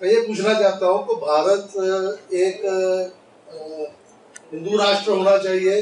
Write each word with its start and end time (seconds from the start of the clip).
मैं 0.00 0.10
ये 0.10 0.20
पूछना 0.26 0.52
चाहता 0.60 0.86
हूँ 0.86 1.06
कि 1.06 1.14
भारत 1.22 1.72
एक 2.34 2.60
हिंदू 4.52 4.76
राष्ट्र 4.78 5.10
होना 5.10 5.36
चाहिए 5.38 5.78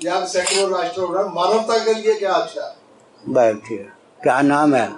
या 0.00 0.24
सेकुलर 0.26 0.70
राष्ट्र 0.76 1.00
होना 1.00 1.22
मानवता 1.34 1.78
के 1.84 1.94
लिए 2.00 2.14
क्या 2.14 2.32
अच्छा? 2.32 2.62
है 2.62 3.32
बैठिए। 3.34 3.86
क्या 4.22 4.40
नाम 4.42 4.74
है? 4.74 4.88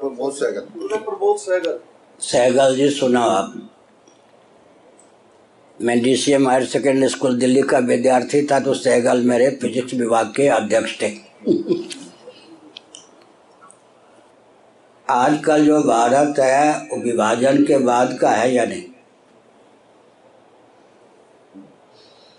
प्रमोद 0.00 0.32
सहगल। 0.32 0.98
प्रमोद 0.98 1.38
सहगल। 1.38 1.78
सहगल 2.20 2.76
जी 2.76 2.88
सुना 2.90 3.20
आप। 3.20 3.54
मैं 5.78 6.00
DCM 6.02 6.48
higher 6.48 6.64
secondary 6.66 7.08
school 7.08 7.38
Delhi 7.38 7.62
का 7.72 7.78
विद्यार्थी 7.90 8.42
था 8.46 8.58
तो 8.60 8.74
सहगल 8.74 9.22
मेरे 9.26 9.50
फिजिक्स 9.60 9.94
विभाग 9.94 10.32
के 10.36 10.48
अध्यक्ष 10.48 11.00
थे। 11.02 11.08
आजकल 15.10 15.66
जो 15.66 15.82
भारत 15.82 16.34
है, 16.38 16.80
वो 16.82 16.96
विभाजन 16.96 17.64
के 17.64 17.78
बाद 17.78 18.18
का 18.20 18.30
है 18.30 18.54
या 18.54 18.64
नहीं? 18.64 18.82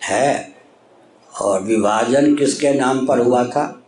है। 0.04 0.56
और 1.42 1.62
विभाजन 1.62 2.36
किसके 2.36 2.74
नाम 2.74 3.06
पर 3.06 3.20
हुआ 3.20 3.46
था? 3.46 3.84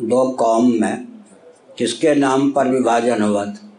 दो 0.00 0.30
कौम 0.30 0.72
में। 0.72 1.08
किसके 1.78 2.14
नाम 2.14 2.52
पर 2.52 2.68
विभाजन 2.68 3.22
हुआ 3.22 3.44
था? 3.44 3.72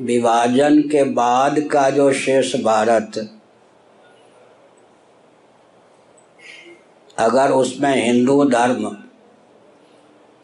विभाजन 0.00 0.80
के 0.80 1.04
बाद 1.04 1.60
का 1.60 1.90
जो 1.90 2.12
शेष 2.12 2.56
भारत 2.56 3.39
अगर 7.20 7.50
उसमें 7.50 8.04
हिंदू 8.04 8.44
धर्म 8.44 8.88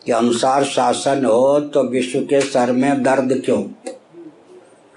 के 0.07 0.13
अनुसार 0.13 0.65
शासन 0.65 1.25
हो 1.25 1.61
तो 1.61 1.83
विश्व 1.83 2.21
के 2.21 2.41
सर 2.41 2.73
में 2.73 3.03
दर्द 3.03 3.43
क्यों? 3.45 3.65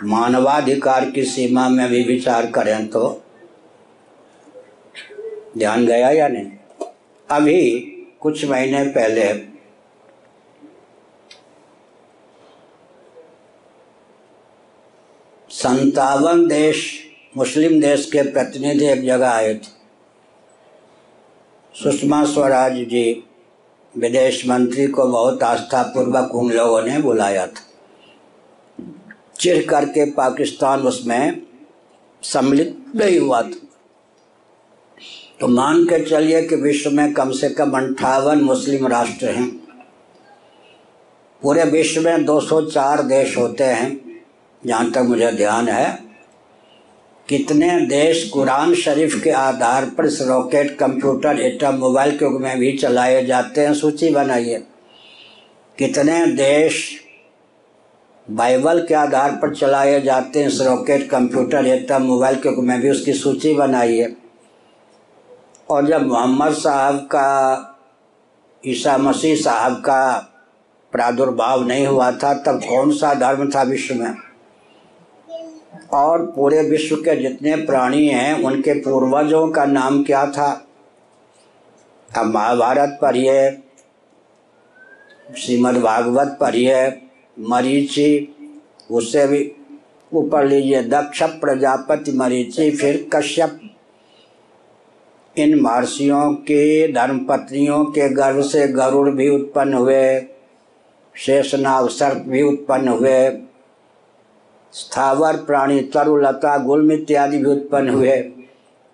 मानवाधिकार 0.04 1.10
की 1.10 1.24
सीमा 1.24 1.70
में 1.70 1.90
भी 1.90 2.04
विचार 2.04 2.46
करें 2.46 2.88
तो। 2.88 3.24
ध्यान 5.58 5.86
गया 5.86 6.10
या 6.10 6.28
नहीं? 6.28 6.52
अभी 7.32 7.80
कुछ 8.22 8.46
महीने 8.46 8.84
पहले 8.84 9.34
संतावन 15.50 16.48
देश, 16.48 17.04
मुस्लिम 17.38 17.82
देश 17.82 18.06
के 18.06 18.22
प्रतिनिधि 18.32 18.86
एक 18.86 19.06
जगह 19.06 19.30
आए 19.30 19.54
थे। 19.54 19.79
सुषमा 21.76 22.26
स्वराज 22.26 22.74
जी, 22.74 23.24
विदेश 23.98 24.48
मंत्री 24.48 24.88
को 24.88 25.08
बहुत 25.08 25.44
आस्थापूर्वक 25.44 26.36
उन 26.36 26.52
लोगों 26.52 26.82
ने 26.82 27.00
बुलाया 27.00 27.48
था। 27.48 27.62
चिर 29.40 29.68
करके 29.70 30.12
पाकिस्तान 30.12 30.80
उसमें 30.80 31.42
सम्मिलित 32.24 32.86
नहीं 32.96 33.20
हुआ 33.20 33.42
था। 33.42 33.68
तो 35.40 35.48
मान 35.48 35.86
के 35.86 36.06
चलिए 36.06 36.42
कि 36.42 36.56
विश्व 36.56 36.92
में 36.92 37.14
कम 37.14 37.32
से 37.32 37.50
कम 37.50 37.72
अंठावन 37.72 38.42
मुस्लिम 38.42 38.88
राष्ट्र 38.88 39.30
हैं। 39.30 39.50
पूरे 41.42 41.64
विश्व 41.64 42.02
में 42.02 42.26
204 42.26 43.02
देश 43.02 43.38
होते 43.38 43.64
हैं, 43.64 44.22
जहाँ 44.66 44.92
तक 44.92 44.98
मुझे 44.98 45.32
ध्यान 45.32 45.68
है। 45.68 46.09
कितने 47.30 47.82
देश 47.82 48.30
कुरान 48.30 48.76
शरीफ 48.76 49.22
के 49.24 49.30
आधार 49.30 49.86
पर 49.86 50.06
रॉकेट, 50.06 50.78
कंप्यूटर 50.78 51.40
एटम 51.40 51.74
मोबाइल 51.74 52.18
के 52.18 52.30
में 52.30 52.60
भी 52.60 52.78
चलाए 52.78 53.26
जाते 53.26 53.62
हैं? 53.62 53.74
सूची 53.74 54.10
बनाइए। 54.10 54.64
कितने 55.78 56.28
देश 56.28 57.02
बाइबल 58.32 58.86
के 58.88 58.94
आधार 58.94 59.32
पर 59.32 59.56
चलाए 59.56 60.02
जाते 60.02 60.44
हैं 60.44 60.66
रॉकेट, 60.66 61.10
कंप्यूटर 61.10 61.66
एटम 61.66 62.02
मोबाइल 62.02 62.36
के 62.36 62.62
में 62.62 62.82
भी? 62.82 62.90
उसकी 62.90 63.14
सूची 63.14 63.54
बनाइए। 63.54 64.16
और 65.70 65.88
जब 65.88 66.08
मोहम्मद 66.08 66.54
साहब 66.54 66.96
का, 66.96 67.66
ईसा 68.68 68.98
मसीह 68.98 69.36
साहब 69.36 69.74
का 69.74 70.32
प्रादुर्भाव 70.92 71.68
नहीं 71.68 71.88
हुआ 71.88 72.12
था, 72.12 72.34
तब 72.34 72.62
कौन 72.70 72.92
सा 72.92 73.14
धर्म 73.14 73.50
था 73.50 73.64
विश्व 73.64 73.96
में? 73.96 74.29
और 75.94 76.26
पूरे 76.26 76.62
विश्व 76.62 76.96
के 76.96 77.16
जितने 77.16 77.56
प्राणी 77.56 78.08
हैं, 78.08 78.44
उनके 78.44 78.74
पूर्वजों 78.74 79.48
का 79.48 79.66
नाम 79.66 80.04
क्या 80.04 80.26
था? 80.26 80.68
अब 82.18 82.26
महाभारत 82.26 83.00
पढ़िए 83.02 83.62
श्रीमद् 85.38 85.78
भागवत 85.78 86.38
पढ़िए 86.42 87.02
मरीचि 87.40 88.36
उससे 88.92 89.28
भी 89.28 89.52
ऊपर 90.14 90.46
लीजिए, 90.46 90.84
दक्ष 90.84 91.24
प्रजापति 91.24 92.12
मरीचि, 92.12 92.72
फिर 92.72 93.10
कश्यप। 93.16 93.60
इन 95.38 95.62
महर्षियों 95.62 96.34
के, 96.34 96.92
धर्मपत्नियों 96.92 97.86
के 97.86 98.10
गर्भ 98.10 98.42
से 98.42 98.68
गरुड़ 98.68 99.10
भी 99.10 99.30
उत्पन्न 99.30 99.74
हुए 99.74 100.22
शेषनाग 101.16 101.90
सर्प 101.90 102.18
भी 102.18 102.42
उत्पन्न 102.42 102.88
हुए। 102.88 103.49
स्थावर, 104.74 105.38
प्राणी 105.38 105.80
तरुलता 105.94 106.58
गुल्म 106.58 106.92
इत्यादि 106.92 107.38
भी 107.38 107.50
उत्पन्न 107.52 107.90
हुए। 107.90 108.22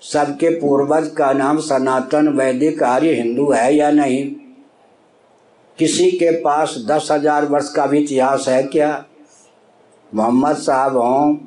सबके 0.02 0.50
पूर्वज 0.60 1.08
का 1.08 1.32
नाम 1.34 1.60
सनातन, 1.60 2.28
वैदिक, 2.30 2.84
आर्य, 2.84 3.14
हिंदू 3.14 3.52
है 3.52 3.76
या 3.76 3.92
नहीं? 3.92 4.26
किसी 5.78 6.10
के 6.12 6.32
पास 6.42 6.76
दस 6.88 7.08
हज़ार 7.12 7.46
वर्ष 7.46 7.70
का 7.70 7.86
भी 7.86 8.00
इतिहास 8.00 8.48
है 8.50 8.62
क्या? 8.64 9.06
मोहम्मद 10.12 10.56
साहब 10.58 10.98
हों 10.98 11.38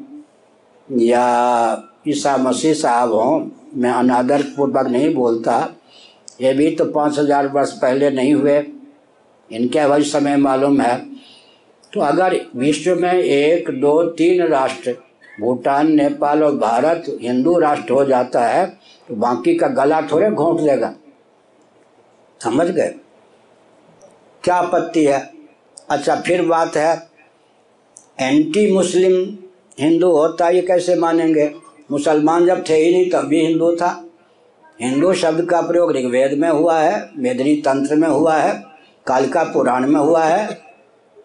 या 0.89 1.85
ईसा 2.09 2.37
मसीह 2.37 2.75
साहब 2.75 3.13
हों, 3.13 3.47
मैं 3.75 3.91
अनादर 3.91 4.43
पूर्वक 4.57 4.87
नहीं 4.87 5.15
बोलता। 5.15 5.57
ये 6.41 6.53
भी 6.55 6.71
तो 6.71 6.85
पाँच 6.85 7.19
हज़ार 7.19 7.47
वर्ष 7.47 7.73
पहले 7.73 8.11
नहीं 8.11 8.35
हुए। 8.35 8.59
इनके 9.51 9.85
वही 9.85 10.05
समय 10.05 10.37
मालूम 10.37 10.81
है। 10.81 10.97
तो 11.93 12.01
अगर 12.01 12.41
विश्व 12.57 12.95
में 12.97 13.13
एक, 13.13 13.71
दो, 13.71 14.03
तीन 14.03 14.47
राष्ट्र, 14.47 14.97
भूटान, 15.41 15.93
नेपाल 15.93 16.43
और 16.45 16.55
भारत 16.57 17.05
हिंदू 17.23 17.59
राष्ट्र 17.59 17.93
हो 17.93 18.05
जाता 18.05 18.47
है 18.47 18.67
तो 19.09 19.15
बाकी 19.15 19.55
का 19.55 19.69
गला 19.69 20.01
थोड़े 20.03 20.31
घोंट 20.31 20.61
लेगा 20.61 20.95
समझ 22.41 22.67
गए? 22.67 22.95
क्या 24.45 24.55
आपत्ति 24.55 25.05
है? 25.05 25.21
अच्छा 25.91 26.17
फिर 26.17 26.45
बात 26.47 26.77
है 26.77 27.09
एंटी 28.21 28.71
मुस्लिम 28.73 29.13
हिंदू 29.81 30.11
होता 30.11 30.49
ये 30.49 30.61
कैसे 30.63 30.95
मानेंगे? 30.95 31.51
मुसलमान 31.91 32.47
जब 32.47 32.65
थे 32.69 32.75
ही 32.75 32.93
नहीं, 32.93 33.11
तब 33.11 33.27
भी 33.27 33.45
हिंदू 33.47 33.75
था। 33.77 34.05
हिंदू 34.83 35.13
शब्द 35.13 35.45
का 35.51 35.61
प्रयोग 35.61 35.93
ऋग्वेद 35.93 36.39
में 36.39 36.49
हुआ 36.49 36.79
है 36.79 37.11
मेदरी 37.17 37.55
तंत्र 37.57 37.97
में 37.97 38.09
हुआ 38.09 38.37
है 38.37 38.53
कालिका 39.07 39.45
पुराण 39.45 39.87
में 39.87 40.01
हुआ 40.01 40.25
है 40.25 40.68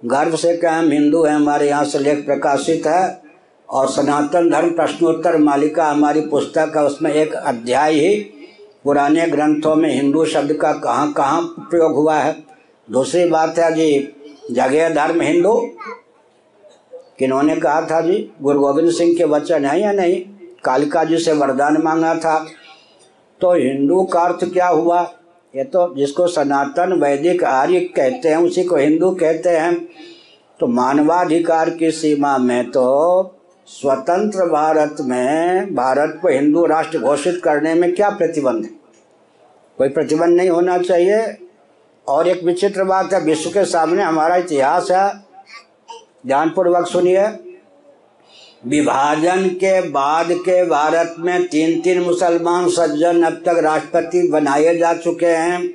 गर्व 0.06 0.36
से 0.36 0.58
कहें 0.58 0.72
हम 0.72 0.91
हिंदू 0.91 1.24
हैं, 1.24 1.36
हमारे 1.36 1.68
यहाँ 1.68 1.86
से 1.86 2.00
लेख 2.00 2.25
प्रकाशित 2.25 2.88
है। 2.88 3.24
और 3.69 3.88
सनातन 3.88 4.50
धर्म 4.50 4.69
प्रश्नोत्तर 4.69 5.38
मालिका 5.38 5.86
हमारी 5.86 6.22
पुस्तक 6.22 6.74
है, 6.78 6.84
उसमें 6.84 7.12
एक 7.14 7.34
अध्याय 7.34 7.94
ही 7.94 8.16
पुराने 8.84 9.28
ग्रंथों 9.28 9.75
में 9.75 9.90
हिंदू 9.90 10.25
शब्द 10.25 10.53
का 10.53 10.74
कहाँ 10.74 11.13
कहाँ 11.13 11.42
प्रयोग 11.59 11.94
हुआ 11.96 12.16
है। 12.16 12.44
दूसरी 12.92 13.25
बात 13.25 13.59
है 13.59 13.72
जी 13.72 14.13
जगह 14.52 14.90
धर्म 14.90 15.22
हिंदू? 15.22 15.69
किन्होंने 17.19 17.56
कहा 17.56 17.81
था 17.81 18.02
जी, 18.02 18.31
गुरु 18.42 18.59
गोविंद 18.59 18.92
सिंह 18.92 19.18
के 19.18 19.24
वचन 19.24 19.66
है 19.66 19.81
या 19.81 19.92
नहीं? 19.92 20.22
कालिका 20.63 21.03
जी 21.03 21.18
से 21.18 21.34
वरदान 21.34 21.81
मांगा 21.81 22.16
था। 22.16 22.46
तो 23.42 23.53
हिंदू 23.53 24.03
का 24.03 24.22
अर्थ 24.22 24.53
क्या 24.53 24.68
हुआ? 24.68 25.13
ये 25.56 25.64
तो 25.64 25.96
जिसको 25.96 26.28
सनातन 26.28 26.94
वैदिक 26.94 27.44
आर्य 27.44 27.80
कहते 27.80 28.30
हैं, 28.30 28.38
उसी 28.38 28.63
को 28.63 28.75
हिंदू 28.75 29.12
कहते 29.12 29.50
हैं। 29.50 29.89
तो 30.60 30.68
मानवाधिकार 30.68 31.69
की 31.69 31.92
सीमा 31.92 32.38
में 32.38 32.72
तो 32.72 33.36
स्वतंत्र 33.68 34.39
भारत 34.39 34.95
में, 35.01 35.75
भारत 35.75 36.19
को 36.22 36.27
हिंदू 36.27 36.66
राष्ट्र 36.66 37.00
घोषित 37.00 37.42
करने 37.44 37.74
में 37.74 37.95
क्या 37.95 38.10
प्रतिबंध 38.10 38.63
है? 38.63 38.69
कोई 39.77 39.89
प्रतिबंध 39.89 40.38
नहीं 40.38 40.50
होना 40.50 40.77
चाहिए। 40.77 41.38
और 42.07 42.27
एक 42.27 42.44
विचित्र 42.44 42.83
बात 42.83 43.13
है, 43.13 43.22
विश्व 43.22 43.50
के 43.50 43.66
सामने 43.66 44.04
हमारा 44.04 44.36
इतिहास 44.36 44.92
है। 44.92 45.13
ध्यानपूर्वक 46.27 46.88
सुनिए। 46.88 47.52
विभाजन 48.68 49.48
के 49.48 49.89
बाद 49.89 50.27
के 50.31 50.65
भारत 50.65 51.15
में 51.19 51.48
तीन 51.48 51.81
तीन 51.81 52.01
मुसलमान 52.01 52.69
सज्जन 52.69 53.24
अब 53.24 53.33
तक 53.33 53.57
राष्ट्रपति 53.60 54.27
बनाए 54.27 54.77
जा 54.77 54.94
चुके 54.94 55.25
हैं। 55.25 55.68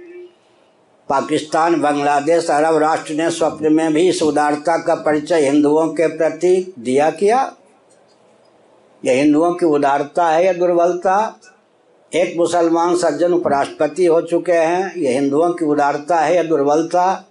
पाकिस्तान, 1.09 1.81
बांग्लादेश, 1.81 2.51
अरब 2.51 2.77
राष्ट्र 2.77 3.15
ने 3.15 3.31
स्वप्न 3.31 3.73
में 3.73 3.93
भी 3.93 4.09
इस 4.09 4.23
उदारता 4.23 4.79
का 4.79 4.95
परिचय 4.95 5.41
हिंदुओं 5.41 5.89
के 5.89 6.07
प्रति 6.07 6.75
दिया 6.79 7.11
किया। 7.11 7.55
यह 9.05 9.15
हिंदुओं 9.15 9.53
की 9.53 9.67
उदारता 9.67 10.29
है 10.29 10.47
या 10.47 10.53
दुर्बलता। 10.53 11.41
एक 12.15 12.37
मुसलमान 12.37 12.97
सज्जन 12.97 13.33
उपराष्ट्रपति 13.33 14.07
हो 14.07 14.21
चुके 14.21 14.53
हैं, 14.53 14.97
यह 14.97 15.13
हिंदुओं 15.13 15.53
की 15.53 15.65
उदारता 15.65 16.21
है 16.21 16.37
या 16.37 16.43
दुर्बलता। 16.43 17.28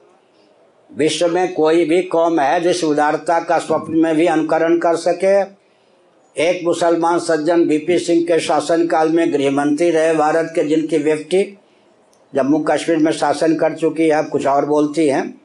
विश्व 0.91 1.27
में 1.27 1.53
कोई 1.53 1.85
भी 1.85 2.01
कौम 2.01 2.39
है 2.39 2.61
जिस 2.61 2.83
उदारता 2.83 3.39
का 3.39 3.57
स्वप्न 3.57 3.97
में 3.97 4.15
भी 4.15 4.25
अनुकरण 4.25 4.77
कर 4.77 4.95
सके। 4.95 5.41
एक 6.41 6.65
मुसलमान 6.65 7.19
सज्जन 7.19 7.67
बीपी 7.67 7.99
सिंह 7.99 8.21
के 8.21 8.39
शासनकाल 8.39 9.09
में 9.09 9.33
गृह 9.33 9.51
मंत्री 9.51 9.89
रहे 9.89 10.13
भारत 10.13 10.51
के 10.55 10.63
जिनकी 10.63 10.97
व्यक्ति 10.97 11.57
जम्मू 12.35 12.59
कश्मीर 12.59 12.97
में 12.97 13.11
शासन 13.11 13.55
कर 13.55 13.73
चुकी 13.73 14.07
है 14.09 14.23
कुछ 14.23 14.47
और 14.47 14.65
बोलती 14.65 15.07
हैं। 15.07 15.41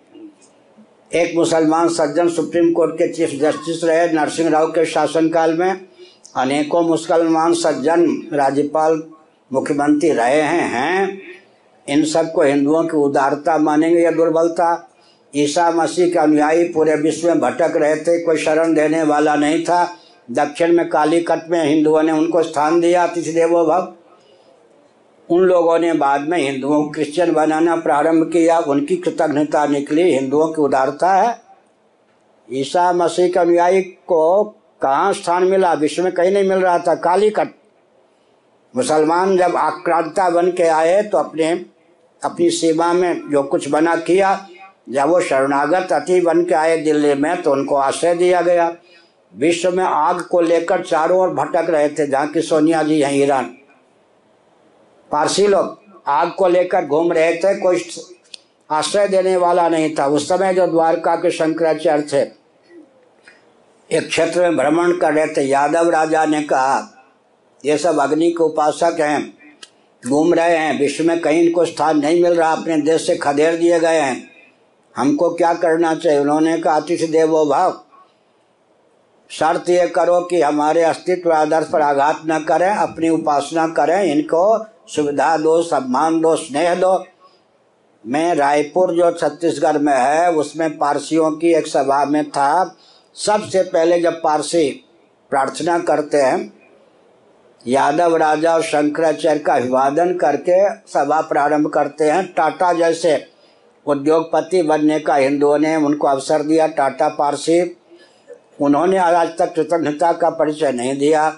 एक 1.14 1.36
मुसलमान 1.36 1.88
सज्जन 1.88 2.28
सुप्रीम 2.28 2.72
कोर्ट 2.72 2.94
के 2.94 3.08
चीफ 3.08 3.30
जस्टिस 3.40 3.84
रहे 3.84 4.12
नरसिंह 4.12 4.48
राव 4.48 4.66
के 4.66 4.84
शासनकाल 4.84 5.54
में। 5.54 5.80
अनेकों 6.36 6.82
मुसलमान 6.82 7.54
सज्जन 7.54 8.28
राज्यपाल, 8.32 9.02
मुख्यमंत्री 9.52 10.10
रहे 10.10 10.40
हैं 10.42 10.68
हैं। 10.68 11.20
इन 11.88 12.04
सबको 12.04 12.42
हिंदुओं 12.42 12.84
की 12.84 12.96
उदारता 12.96 13.58
मानेंगे 13.58 14.00
या 14.00 14.10
दुर्बलता? 14.10 14.88
ईसा 15.36 15.70
मसीह 15.70 16.12
के 16.12 16.18
अनुयायी 16.18 16.64
पूरे 16.64 16.94
विश्व 16.96 17.28
में 17.28 17.40
भटक 17.40 17.72
रहे 17.76 17.96
थे, 17.96 18.24
कोई 18.24 18.36
शरण 18.36 18.74
देने 18.74 19.02
वाला 19.02 19.34
नहीं 19.34 19.64
था। 19.64 19.96
दक्षिण 20.30 20.72
में 20.76 20.88
कालीकट 20.88 21.48
में 21.50 21.64
हिंदुओं 21.64 22.02
ने 22.02 22.12
उनको 22.12 22.42
स्थान 22.42 22.80
दिया 22.80 23.04
अतिथि 23.04 23.32
देवो 23.32 23.64
भव 23.64 23.92
उन 25.30 25.40
लोगों 25.40 25.78
ने 25.78 25.92
बाद 25.92 26.20
में 26.20 26.38
हिंदुओं 26.38 26.82
को 26.82 26.90
क्रिश्चियन 26.90 27.32
बनाना 27.32 27.76
प्रारंभ 27.76 28.24
किया। 28.32 28.58
उनकी 28.58 28.96
कृतज्ञता 28.96 29.66
निकली, 29.66 30.02
हिंदुओं 30.02 30.48
की 30.48 30.62
उदारता 30.62 31.12
है। 31.14 31.40
ईसा 32.52 32.92
मसीह 32.92 33.28
के 33.28 33.38
अनुयायी 33.38 33.82
को 33.82 34.42
कहाँ 34.82 35.12
स्थान 35.12 35.44
मिला? 35.44 35.72
विश्व 35.72 36.02
में 36.04 36.12
कहीं 36.12 36.32
नहीं 36.32 36.48
मिल 36.48 36.58
रहा 36.58 36.78
था। 36.78 36.94
कालीकट। 36.94 37.48
मुसलमान 38.76 39.36
जब 39.36 39.56
आक्रांता 39.56 40.30
बन 40.30 40.50
के 40.50 40.62
आए 40.62 41.02
तो 41.02 41.18
अपने, 41.18 41.50
अपनी 42.22 42.50
सीमा 42.50 42.92
में 42.92 43.30
जो 43.30 43.42
कुछ 43.42 43.68
बना 43.68 43.96
किया 43.96 44.48
जब 44.86 45.08
वो 45.08 45.20
शरणागत 45.20 45.92
अति 45.92 46.20
बन 46.20 46.44
के 46.44 46.54
आए 46.54 46.76
दिल्ली 46.76 47.14
में 47.14 47.42
तो 47.42 47.52
उनको 47.52 47.74
आश्रय 47.76 48.14
दिया 48.14 48.40
गया। 48.40 48.72
विश्व 49.34 49.70
में 49.70 49.84
आग 49.84 50.20
को 50.22 50.40
लेकर 50.40 50.82
चारों 50.82 51.18
ओर 51.20 51.28
भटक 51.34 51.70
रहे 51.70 51.88
थे, 51.88 52.06
जहाँ 52.06 52.26
की 52.28 52.40
सोनिया 52.42 52.82
जी 52.82 53.00
हैं 53.00 53.12
ईरान। 53.14 53.44
पारसी 55.10 55.46
लोग 55.46 55.78
आग 56.06 56.30
को 56.30 56.48
लेकर 56.48 56.84
घूम 56.84 57.12
रहे 57.12 57.34
थे, 57.34 57.54
कोई 57.60 57.84
आश्रय 58.70 59.08
देने 59.08 59.36
वाला 59.36 59.68
नहीं 59.68 59.94
था। 59.94 60.06
उस 60.06 60.28
समय 60.28 60.54
जो 60.54 60.66
द्वारका 60.66 61.14
के 61.16 61.30
शंकराचार्य 61.30 62.02
थे, 62.02 62.20
एक 63.90 64.08
क्षेत्र 64.08 64.40
में 64.40 64.56
भ्रमण 64.56 64.96
कर 64.98 65.12
रहे 65.12 65.26
थे। 65.26 65.42
यादव 65.42 65.90
राजा 65.90 66.24
ने 66.24 66.42
कहा, 66.42 66.88
ये 67.64 67.78
सब 67.78 68.00
अग्नि 68.00 68.30
के 68.30 68.44
उपासक 68.44 69.00
हैं, 69.00 69.32
घूम 70.02 70.34
रहे 70.34 70.56
हैं। 70.56 70.78
विश्व 70.80 71.04
में 71.04 71.18
कहीं 71.20 71.42
इनको 71.42 71.64
स्थान 71.64 71.98
नहीं 71.98 72.22
मिल 72.22 72.34
रहा। 72.34 72.52
अपने 72.52 72.76
देश 72.82 73.06
से 73.06 73.16
खदेड़ 73.16 73.54
दिए 73.56 73.80
गए 73.80 74.00
हैं। 74.00 74.31
हमको 74.96 75.30
क्या 75.30 75.54
करना 75.54 75.94
चाहिए? 75.94 76.18
उन्होंने 76.18 76.58
कहा, 76.58 76.76
अतिथि 76.76 77.06
देवो 77.06 77.46
भाव। 77.46 77.84
शर्त 79.30 79.68
ये 79.68 79.86
करो 79.86 80.20
कि 80.20 80.42
हमारे 80.42 80.82
अस्तित्व 80.82 81.32
आदर्श 81.32 81.66
पर 81.72 81.80
आघात 81.80 82.22
न 82.26 82.44
करें, 82.44 82.70
अपनी 82.70 83.08
उपासना 83.08 83.66
करें, 83.66 84.02
इनको 84.02 84.66
सुविधा 84.86 85.36
दो, 85.36 85.62
सम्मान 85.62 86.20
दो, 86.20 86.36
स्नेह 86.36 86.74
दो। 86.74 87.04
मैं 88.06 88.34
रायपुर, 88.34 88.94
जो 88.94 89.12
छत्तीसगढ़ 89.12 89.78
में 89.78 89.96
है, 89.96 90.32
उसमें 90.32 90.78
पारसियों 90.78 91.30
की 91.30 91.54
एक 91.54 91.66
सभा 91.66 92.04
में 92.04 92.30
था। 92.30 92.76
सबसे 93.14 93.62
पहले 93.62 94.00
जब 94.00 94.22
पारसी 94.22 94.84
प्रार्थना 95.30 95.78
करते 95.78 96.16
हैं, 96.16 96.52
यादव 97.66 98.16
राजा 98.16 98.54
और 98.54 98.62
शंकराचार्य 98.62 99.40
का 99.40 99.54
अभिवादन 99.54 100.16
करके 100.16 100.74
सभा 100.74 101.20
प्रारंभ 101.20 101.66
करते 101.66 102.04
हैं। 102.04 102.32
टाटा 102.32 102.72
जैसे 102.72 103.31
उद्योगपति 103.86 104.62
बनने 104.62 104.98
का 105.00 105.14
हिंदुओं 105.14 105.58
ने 105.58 105.74
उनको 105.76 106.06
अवसर 106.08 106.42
दिया, 106.42 106.66
टाटा 106.68 107.08
पारसी 107.08 107.60
उन्होंने 108.60 108.98
आज 108.98 109.36
तक 109.38 109.54
कृतज्ञता 109.54 110.12
का 110.12 110.30
परिचय 110.30 110.72
नहीं 110.72 110.98
दिया। 110.98 111.28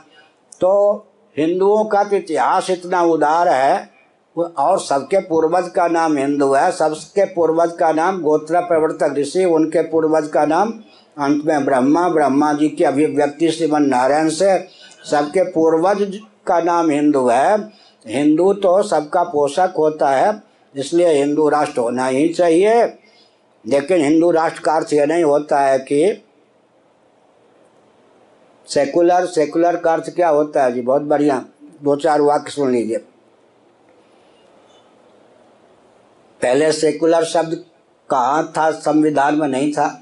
तो 0.61 0.95
हिंदुओं 1.37 1.85
का 1.85 2.03
तो 2.05 2.17
इतिहास 2.17 2.71
इतना 2.71 3.03
उदार 3.03 3.49
है, 3.49 3.91
और 4.37 4.79
सबके 4.81 5.19
पूर्वज 5.21 5.69
का 5.69 5.87
नाम 5.89 6.17
हिंदू 6.17 6.53
है, 6.53 6.71
सबके 6.73 7.25
पूर्वज 7.25 7.73
का 7.73 7.93
नाम 7.93 8.21
गोत्र 8.23 8.61
प्रवर्तक 8.61 9.15
ऋषि, 9.19 9.45
उनके 9.45 9.83
पूर्वज 9.83 10.29
का 10.29 10.45
नाम 10.47 10.73
अंत 11.17 11.45
में 11.45 11.65
ब्रह्मा 11.65 12.09
ब्रह्मा 12.09 12.53
जी 12.53 12.69
की 12.69 12.85
अभिव्यक्ति 12.85 13.51
श्रीमन 13.51 13.83
नारायण 13.83 14.29
से। 14.29 14.57
सबके 15.11 15.43
पूर्वज 15.53 16.19
का 16.47 16.61
नाम 16.61 16.91
हिंदू 16.91 17.27
है। 17.29 17.57
हिंदू 18.05 18.53
तो 18.55 18.83
सबका 18.83 19.23
पोषक 19.25 19.75
होता 19.79 20.09
है। 20.11 20.33
इसलिए 20.77 21.09
हिंदू 21.09 21.49
राष्ट्र 21.49 21.81
होना 21.81 22.07
ही 22.07 22.29
चाहिए। 22.29 22.85
लेकिन 23.67 24.05
हिंदू 24.05 24.31
राष्ट्र 24.31 24.61
का 24.61 24.73
अर्थ 24.73 24.93
यह 24.93 25.07
नहीं 25.07 25.25
होता 25.25 25.61
है 25.61 25.79
कि 25.79 26.25
सेकुलर 28.69 29.27
सेकुलर 29.27 29.77
का 29.77 29.93
अर्थ 29.93 30.15
क्या 30.15 30.29
होता 30.29 30.65
है 30.65 30.73
जी? 30.73 30.81
बहुत 30.81 31.03
बढ़िया। 31.03 31.45
दो 31.83 31.97
चार 31.97 32.21
वाक्य 32.21 32.51
सुन 32.51 32.73
लीजिए। 32.73 32.97
पहले 36.43 36.73
सेकुलर 36.73 37.25
शब्द 37.25 37.65
कहाँ 38.11 38.53
था? 38.57 38.71
संविधान 38.71 39.35
में 39.35 39.49
नहीं 39.49 39.73
था। 39.73 40.01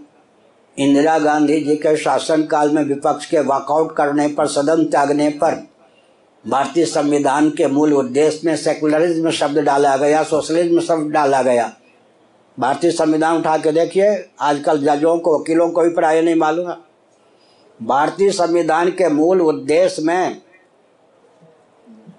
इंदिरा 0.78 1.18
गांधी 1.18 1.60
जी 1.60 1.76
के 1.76 1.96
शासनकाल 1.96 2.70
में 2.70 2.82
विपक्ष 2.82 3.26
के 3.26 3.40
वॉकआउट 3.40 3.96
करने 3.96 4.28
पर, 4.28 4.46
सदन 4.46 4.84
त्यागने 4.84 5.30
पर 5.30 5.71
भारतीय 6.48 6.84
संविधान 6.84 7.50
के 7.50 7.66
मूल 7.66 7.94
उद्देश्य 7.94 8.40
में 8.44 8.56
सेकुलरिज्म 8.56 9.30
शब्द 9.30 9.58
डाला 9.58 9.96
गया 9.96 10.22
सोशलिज्म 10.22 10.80
शब्द 10.80 11.12
डाला 11.12 11.42
गया। 11.42 11.72
भारतीय 12.60 12.90
संविधान 12.90 13.38
उठा 13.38 13.56
के 13.56 13.72
देखिए, 13.72 14.30
आजकल 14.40 14.78
जजों 14.78 15.18
को, 15.18 15.38
वकीलों 15.38 15.70
को 15.70 15.82
भी 15.82 15.88
प्राय 15.88 16.22
नहीं 16.22 16.34
मालूम। 16.34 16.70
है 16.70 16.76
भारतीय 17.82 18.30
संविधान 18.30 18.90
के 18.90 19.08
मूल 19.08 19.40
उद्देश्य 19.40 20.02
में 20.02 20.40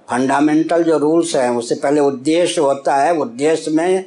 फंडामेंटल 0.10 0.84
जो 0.84 0.98
रूल्स 0.98 1.36
हैं, 1.36 1.50
उससे 1.50 1.76
पहले 1.76 2.02
उद्देश्य 2.02 2.62
होता 2.62 2.96
है, 2.96 3.18
उद्देश्य 3.18 3.72
में 3.72 4.06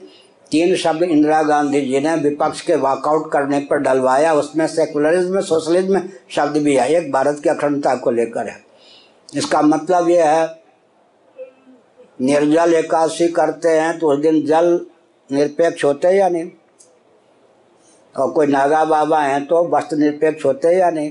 तीन 0.50 0.76
शब्द 0.76 1.02
इंदिरा 1.02 1.42
गांधी 1.42 1.80
जी 1.80 2.00
ने 2.00 2.14
विपक्ष 2.14 2.60
के 2.60 2.74
वॉकआउट 2.74 3.32
करने 3.32 3.60
पर 3.60 3.76
डलवाया, 3.76 4.34
उसमें 4.34 4.66
सेकुलरिज्म 4.66 5.40
सोशलिज्म 5.40 6.02
शब्द 6.30 6.56
भी 6.56 6.76
है 6.76 6.94
एक 6.94 7.12
भारत 7.12 7.40
की 7.42 7.48
अखंडता 7.48 7.94
को 7.94 8.10
लेकर 8.10 8.46
है। 8.46 8.65
इसका 9.34 9.62
मतलब 9.62 10.08
यह 10.08 10.31
है, 10.31 10.62
निर्जल 12.20 12.75
एकादशी 12.75 13.28
करते 13.28 13.69
हैं 13.69 13.99
तो 13.99 14.12
उस 14.12 14.19
दिन 14.19 14.44
जल 14.46 14.87
निरपेक्ष 15.31 15.84
होते 15.84 16.08
या 16.08 16.28
नहीं? 16.28 16.50
और 18.15 18.31
कोई 18.31 18.46
नागा 18.46 18.84
बाबा 18.84 19.20
हैं 19.20 19.44
तो 19.46 19.62
वस्त्र 19.69 19.96
निरपेक्ष 19.96 20.44
होते 20.44 20.77
या 20.79 20.91
नहीं? 20.91 21.10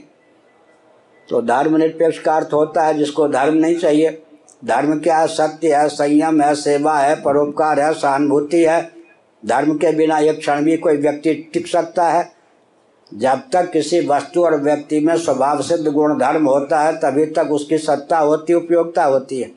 तो 1.29 1.41
धर्म 1.41 1.75
निरपेक्ष 1.77 2.19
का 2.19 2.35
अर्थ 2.35 2.53
होता 2.53 2.83
है 2.83 2.93
जिसको 2.93 3.27
धर्म 3.27 3.53
नहीं 3.53 3.75
चाहिए। 3.75 4.21
धर्म 4.65 4.99
क्या 4.99 5.17
है? 5.17 5.27
सत्य 5.27 5.75
है, 5.75 5.87
संयम 5.89 6.41
है, 6.41 6.53
सेवा 6.55 6.97
है, 6.97 7.15
परोपकार 7.15 7.79
है, 7.79 7.93
सहानुभूति 7.93 8.63
है। 8.65 8.81
धर्म 9.45 9.77
के 9.77 9.91
बिना 9.91 10.19
एक 10.19 10.39
क्षण 10.39 10.63
भी 10.63 10.77
कोई 10.77 10.97
व्यक्ति 10.97 11.33
टिक 11.53 11.67
सकता 11.67 12.07
है। 12.09 12.34
जब 13.13 13.41
तक 13.53 13.71
किसी 13.71 14.07
वस्तु 14.07 14.45
और 14.45 14.61
व्यक्ति 14.61 14.99
में 14.99 15.17
स्वभाव 15.17 15.61
सिद्ध 15.61 15.87
गुण 15.87 16.19
धर्म 16.19 16.47
होता 16.47 16.79
है, 16.79 16.93
तभी 16.93 17.25
तक 17.25 17.47
उसकी 17.51 17.77
सत्ता 17.77 18.19
होती, 18.19 18.53
उपयोगिता 18.53 19.03
होती 19.03 19.41
है। 19.41 19.51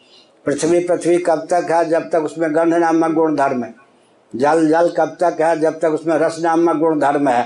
पृथ्वी 0.47 0.81
पृथ्वी 0.81 1.19
कब 1.19 1.47
तक 1.51 1.69
है 1.71 1.89
जब 1.89 2.11
तक 2.11 2.23
उसमें 2.23 2.55
गंध 2.55 2.75
नामक 2.75 3.15
गुण 3.15 3.37
धर्म 3.37 3.65
है? 3.65 3.75
जल 4.37 4.69
जल 4.69 4.89
कब 4.89 5.17
तक 5.21 5.37
है 5.41 5.61
जब 5.61 5.81
तक 5.81 5.89
उसमें 5.89 6.17
रस 6.17 6.37
नामक 6.41 6.77
गुण 6.77 7.01
धर्म 7.01 7.29
है? 7.29 7.43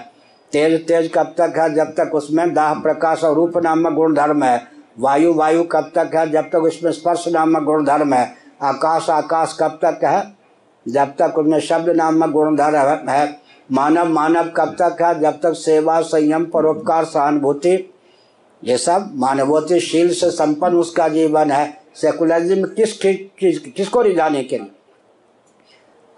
तेज 0.52 0.86
तेज 0.86 1.10
कब 1.14 1.34
तक 1.38 1.54
है 1.58 1.74
जब 1.74 1.84
तक 1.84 2.10
उसमें 2.14 2.54
दाह, 2.54 2.74
प्रकाश 2.74 3.24
और 3.24 3.34
रूप 3.34 3.58
नामक 3.58 3.92
गुण 3.92 4.14
धर्म 4.14 4.42
है? 4.42 4.62
वायु 4.98 5.34
वायु 5.34 5.64
कब 5.64 5.92
तक 5.94 6.10
है 6.14 6.30
जब 6.30 6.50
तक 6.50 6.58
उसमें 6.58 6.92
स्पर्श 6.92 7.28
नामक 7.28 7.62
गुण 7.62 7.84
धर्म 7.84 8.14
है? 8.14 8.34
आकाश 8.62 9.10
आकाश 9.10 9.56
कब 9.60 9.78
तक 9.84 10.04
है 10.04 10.34
जब 10.88 11.04
तक 11.04 11.38
उसमें 11.38 11.60
शब्द 11.60 11.88
नामक 11.88 12.30
गुण 12.30 12.56
गुणधर्म 12.56 13.08
है? 13.08 13.41
मानव 13.72 14.08
मानव 14.08 14.44
कब 14.56 14.76
तक 14.82 15.02
है? 15.02 15.20
जब 15.20 15.40
तक 15.40 15.52
सेवा, 15.52 16.00
संयम, 16.00 16.44
परोपकार, 16.44 17.04
सहानुभूति, 17.04 17.94
ये 18.64 18.78
सब 18.78 19.12
मानवोतिशील 19.14 20.12
से 20.14 20.30
संपन्न 20.30 20.76
उसका 20.76 21.08
जीवन 21.08 21.50
है। 21.50 21.82
सेकुलरिज्म 21.94 22.64
किस 22.64 22.92
किस, 22.92 23.58
किसको 23.58 24.02
रिझाने 24.02 24.44
के 24.44 24.58
लिए? 24.58 24.70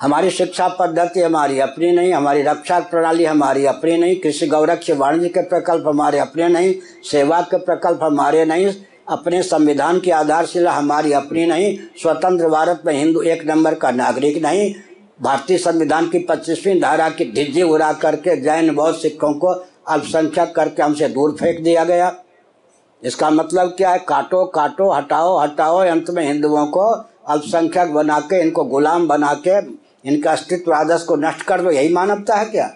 हमारी 0.02 0.30
शिक्षा 0.30 0.68
पद्धति 0.68 1.20
हमारी 1.20 1.60
अपनी 1.60 1.92
नहीं, 1.92 2.12
हमारी 2.12 2.42
रक्षा 2.42 2.80
प्रणाली 2.80 3.24
हमारी 3.24 3.66
अपनी 3.66 3.96
नहीं, 3.96 4.20
कृषि 4.20 4.46
गौरक्ष 4.46 4.90
वाणिज्य 4.90 5.28
के 5.28 5.42
प्रकल्प 5.42 5.84
हमारे 5.88 6.18
अपने 6.18 6.48
नहीं, 6.48 6.74
सेवा 7.10 7.40
के 7.40 7.56
प्रकल्प 7.56 7.98
हमारे 8.02 8.44
नहीं, 8.44 8.74
अपने 9.08 9.42
संविधान 9.42 10.00
की 10.00 10.10
आधारशिला 10.10 10.72
हमारी 10.72 11.12
अपनी 11.12 11.46
नहीं, 11.46 11.78
स्वतंत्र 12.02 12.48
भारत 12.48 12.82
में 12.86 12.94
हिंदू 12.94 13.22
एक 13.22 13.46
नंबर 13.46 13.74
का 13.74 13.90
नागरिक 13.90 14.42
नहीं 14.42 14.74
भारतीय 15.22 15.58
संविधान 15.58 16.08
की 16.08 16.18
पच्चीसवीं 16.18 16.80
धारा 16.80 17.08
की 17.08 17.24
ढिज्जी 17.32 17.62
उड़ा 17.62 17.92
करके 17.92 18.36
जैन 18.36 18.74
बौद्ध 18.74 18.98
सिखों 18.98 19.32
को 19.34 19.48
अल्पसंख्यक 19.88 20.54
करके 20.54 20.82
हमसे 20.82 21.08
दूर 21.08 21.32
फेंक 21.32 21.62
दिया 21.64 21.84
गया। 21.84 22.14
इसका 23.02 23.30
मतलब 23.30 23.68
क्या 23.68 23.90
है? 23.90 23.98
काटो 23.98 24.44
काटो, 24.44 24.90
हटाओ 24.90 25.38
हटाओ, 25.38 25.78
अंत 25.78 26.10
में 26.10 26.26
हिंदुओं 26.26 26.66
को 26.66 26.80
अल्पसंख्यक 27.28 27.94
बना 27.94 28.20
के 28.20 28.40
इनको 28.40 28.64
गुलाम 28.64 29.08
बना 29.08 29.34
के 29.34 29.58
इनके 30.08 30.28
अस्तित्व, 30.28 30.72
आदर्श 30.72 31.02
को 31.02 31.16
नष्ट 31.16 31.42
कर 31.42 31.60
दो, 31.60 31.70
यही 31.70 31.92
मानवता 31.94 32.34
है 32.34 32.44
क्या? 32.44 32.70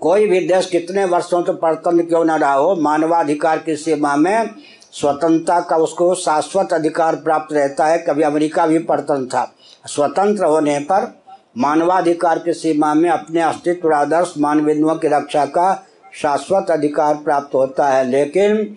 कोई 0.00 0.28
भी 0.28 0.40
देश 0.40 0.66
कितने 0.66 1.04
वर्षों 1.04 1.42
से 1.42 1.52
परतंत्र 1.52 2.04
क्यों 2.04 2.24
न 2.24 2.30
रहा 2.30 2.52
हो, 2.52 2.76
मानवाधिकार 2.76 3.58
की 3.58 3.76
सीमा 3.76 4.16
में 4.16 4.50
स्वतंत्रता 4.92 5.60
का 5.60 5.76
उसको 5.76 6.14
शाश्वत 6.14 6.72
अधिकार 6.72 7.16
प्राप्त 7.16 7.52
रहता 7.52 7.86
है, 7.86 7.98
कभी 7.98 8.22
अमेरिका 8.22 8.66
भी 8.66 8.78
परतंत्र 8.78 9.36
था। 9.36 9.52
स्वतंत्र 9.86 10.44
होने 10.44 10.78
पर 10.78 11.21
मानवाधिकार 11.58 12.38
की 12.38 12.52
सीमा 12.52 12.94
में 12.94 13.10
अपने 13.10 13.40
अस्तित्व 13.40 13.92
आदर्श 13.94 14.34
मानविंदुओं 14.38 14.94
की 14.94 15.08
रक्षा 15.08 15.44
का 15.46 15.86
शाश्वत 16.14 16.70
अधिकार 16.70 17.14
प्राप्त 17.14 17.54
होता 17.54 17.88
है। 17.88 18.04
लेकिन 18.04 18.76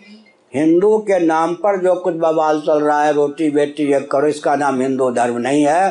हिंदू 0.55 0.98
के 0.98 1.20
नाम 1.20 1.53
पर 1.53 1.82
जो 1.82 1.96
कुछ 1.96 2.15
बवाल 2.15 2.62
चल 2.62 2.82
रहा 2.82 3.03
है, 3.03 3.13
रोटी 3.13 3.50
बेटी 3.50 3.84
ये 3.84 4.00
करो, 4.00 4.27
इसका 4.27 4.55
नाम 4.55 4.82
हिंदू 4.82 5.12
धर्म 5.12 5.38
नहीं 5.38 5.63
है। 5.63 5.89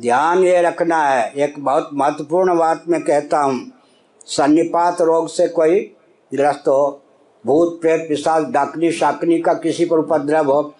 ध्यान 0.00 0.38
ये 0.38 0.62
रखना 0.62 1.02
है, 1.02 1.32
एक 1.32 1.54
बहुत 1.58 1.90
महत्वपूर्ण 1.94 2.58
बात 2.58 2.84
मैं 2.88 3.02
कहता 3.02 3.40
हूँ। 3.40 3.72
सन्निपात 4.26 5.00
रोग 5.00 5.28
से 5.28 5.48
कोई 5.48 5.80
ग्रस्त 6.34 6.68
हो, 6.68 7.02
भूत, 7.46 7.80
प्रेत, 7.80 8.08
पिशाच 8.08 8.44
डाकनी 8.44 8.92
शाकनी 8.92 9.38
का 9.38 9.54
किसी 9.54 9.84
पर 9.84 9.98
उपद्रव 9.98 10.52
हो, 10.52 10.74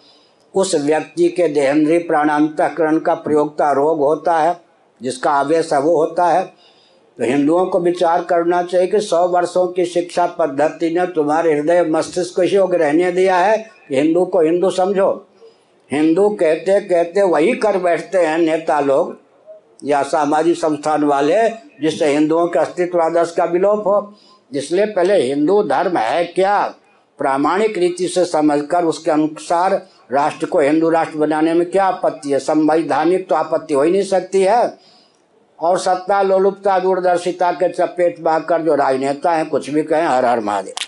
उस 0.55 0.75
व्यक्ति 0.75 1.29
के 1.29 1.49
देहेंद्रीय 1.49 1.99
प्राणांतकरण 1.99 2.99
का 2.99 3.15
प्रयोगता 3.15 3.73
रोग 3.73 3.99
होता 3.99 4.39
है। 4.39 4.66
जिसका 5.01 5.31
आवेश 5.31 5.73
है 5.73 5.81
वो 5.81 5.97
होता 5.97 6.27
है। 6.27 6.45
तो 7.19 7.25
हिंदुओं 7.25 7.67
को 7.67 7.81
विचार 7.81 8.23
करना 8.25 8.63
चाहिए 8.63 8.87
कि 8.87 9.01
सौ 9.01 9.27
वर्षों 9.29 9.67
की 9.67 9.85
शिक्षा 9.85 10.27
पद्धति 10.39 10.91
ने 10.91 11.07
तुम्हारे 11.07 11.53
हृदय 11.53 11.83
मस्तिष्क 11.85 12.41
को 12.41 12.77
रहने 12.77 13.13
दिया 13.13 13.37
है 13.37 13.57
हिंदू 13.93 14.25
को 14.25 14.41
हिंदू 14.41 14.71
समझो। 14.71 15.11
हिंदू 15.91 16.29
कहते 16.31 16.81
कहते 16.81 17.23
वही 17.23 17.53
कर 17.53 17.79
बैठते 17.79 18.19
हैं 18.19 18.39
नेता 18.39 18.81
लोग 18.81 19.17
या 19.85 20.03
सामाजिक 20.03 20.57
संस्थान 20.57 21.05
वाले 21.05 21.49
जिससे 21.81 22.07
हिंदुओं 22.07 22.47
के 22.47 22.59
अस्तित्व 22.59 23.01
आदर्श 23.01 23.35
का 23.37 23.45
विलोप 23.45 23.87
हो। 23.87 24.15
इसलिए 24.53 24.87
पहले 24.87 25.23
हिंदू 25.23 25.63
धर्म 25.63 25.97
है 25.97 26.25
क्या? 26.25 26.75
प्रामाणिक 27.19 27.79
रीति 27.79 28.09
से 28.09 28.25
समझकर 28.25 28.85
उसके 28.85 29.11
अनुसार 29.11 29.87
राष्ट्र 30.13 30.47
को 30.47 30.61
हिंदू 30.61 30.91
राष्ट्र 30.91 31.19
बनाने 31.19 31.55
में 31.55 31.71
क्या 31.71 31.85
आपत्ति 31.85 32.33
है? 32.33 32.39
संवैधानिक 32.39 33.29
तो 33.29 33.35
आपत्ति 33.35 33.75
हो 33.75 33.83
ही 33.83 33.93
नहीं 33.93 34.03
सकती 34.03 34.43
है। 34.43 34.79
और 35.61 35.79
सत्ता 35.79 36.23
लोलुपता, 36.23 36.79
दूरदर्शिता 36.79 37.53
के 37.53 37.69
चपेट 37.69 38.21
बाकर 38.21 38.63
जो 38.63 38.75
राजनेता 38.75 39.33
हैं, 39.33 39.49
कुछ 39.49 39.71
भी 39.71 39.83
कहें, 39.83 40.07
हर 40.07 40.25
हर 40.25 40.41
महादेव। 40.41 40.86